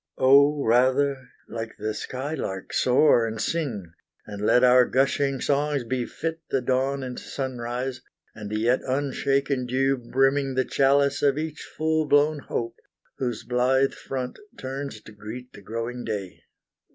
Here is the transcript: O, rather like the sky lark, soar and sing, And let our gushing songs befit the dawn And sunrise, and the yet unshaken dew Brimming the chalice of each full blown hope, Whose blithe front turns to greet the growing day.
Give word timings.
O, 0.17 0.63
rather 0.65 1.29
like 1.47 1.77
the 1.77 1.93
sky 1.93 2.33
lark, 2.33 2.73
soar 2.73 3.27
and 3.27 3.39
sing, 3.39 3.93
And 4.25 4.43
let 4.43 4.63
our 4.63 4.83
gushing 4.83 5.39
songs 5.41 5.83
befit 5.83 6.41
the 6.49 6.59
dawn 6.59 7.03
And 7.03 7.19
sunrise, 7.19 8.01
and 8.33 8.49
the 8.49 8.57
yet 8.61 8.81
unshaken 8.81 9.67
dew 9.67 9.97
Brimming 9.97 10.55
the 10.55 10.65
chalice 10.65 11.21
of 11.21 11.37
each 11.37 11.61
full 11.77 12.07
blown 12.07 12.39
hope, 12.39 12.77
Whose 13.19 13.43
blithe 13.43 13.93
front 13.93 14.39
turns 14.57 15.01
to 15.01 15.11
greet 15.11 15.53
the 15.53 15.61
growing 15.61 16.03
day. 16.03 16.45